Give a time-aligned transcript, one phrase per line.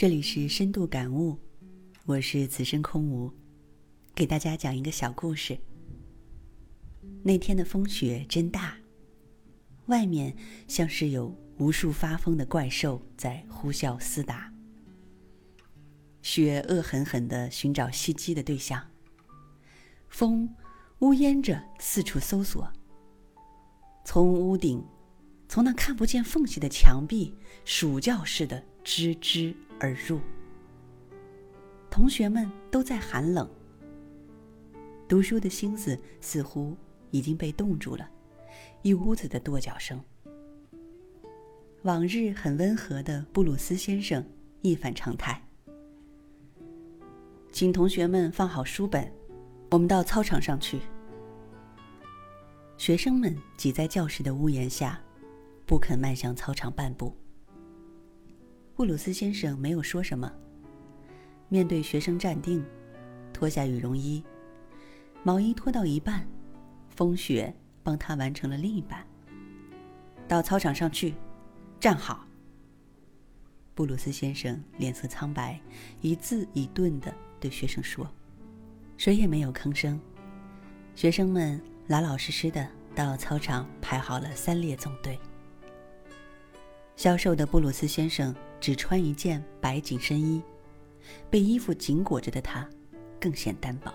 [0.00, 1.38] 这里是深度感悟，
[2.06, 3.30] 我是此生空无，
[4.14, 5.58] 给大家讲一个小故事。
[7.22, 8.78] 那天的风雪真大，
[9.88, 10.34] 外面
[10.66, 14.50] 像是有无数发疯的怪兽在呼啸厮打，
[16.22, 18.82] 雪恶狠狠的寻找袭击的对象，
[20.08, 20.48] 风
[21.00, 22.72] 呜咽着四处搜索，
[24.06, 24.82] 从屋顶。
[25.50, 30.20] 从那看不见缝隙的墙壁，鼠叫似的吱吱而入。
[31.90, 33.50] 同学们都在寒冷，
[35.08, 36.76] 读书的心思似乎
[37.10, 38.08] 已经被冻住了，
[38.82, 40.00] 一屋子的跺脚声。
[41.82, 44.24] 往日很温和的布鲁斯先生
[44.62, 45.42] 一反常态，
[47.50, 49.12] 请同学们放好书本，
[49.72, 50.78] 我们到操场上去。
[52.78, 54.96] 学生们挤在教室的屋檐下。
[55.70, 57.16] 不肯迈向操场半步。
[58.74, 60.28] 布鲁斯先生没有说什么。
[61.48, 62.66] 面对学生站定，
[63.32, 64.20] 脱下羽绒衣，
[65.22, 66.26] 毛衣脱到一半，
[66.88, 67.54] 风雪
[67.84, 69.06] 帮他完成了另一半。
[70.26, 71.14] 到操场上去，
[71.78, 72.26] 站好。
[73.72, 75.60] 布鲁斯先生脸色苍白，
[76.00, 78.10] 一字一顿的对学生说
[78.98, 80.00] ：“谁也没有吭声。”
[80.96, 85.16] 学生们老老实实的到操场排好了三列纵队。
[87.00, 90.42] 消瘦的布鲁斯先生只穿一件白紧身衣，
[91.30, 92.68] 被衣服紧裹着的他，
[93.18, 93.90] 更显单薄。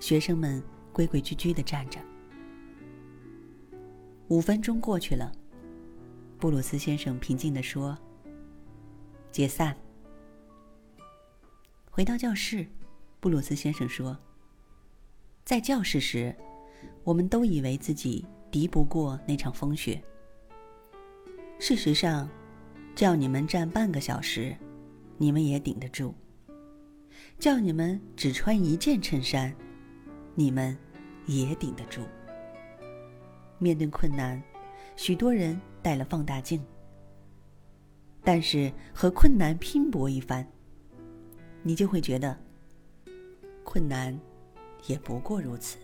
[0.00, 1.98] 学生们规规矩矩的站着。
[4.28, 5.32] 五分钟过去了，
[6.38, 7.96] 布鲁斯先生平静的说
[9.32, 9.74] ：“解散。”
[11.90, 12.66] 回到教室，
[13.18, 14.14] 布鲁斯先生说
[15.42, 16.36] ：“在教室时，
[17.02, 19.98] 我们都以为自己敌不过那场风雪。”
[21.62, 22.26] 事实上，
[22.96, 24.56] 叫你们站半个小时，
[25.18, 26.14] 你们也顶得住；
[27.38, 29.54] 叫你们只穿一件衬衫，
[30.34, 30.74] 你们
[31.26, 32.00] 也顶得住。
[33.58, 34.42] 面对困难，
[34.96, 36.64] 许多人带了放大镜，
[38.24, 40.50] 但是和困难拼搏一番，
[41.62, 42.34] 你就会觉得，
[43.64, 44.18] 困难
[44.86, 45.76] 也不过如此。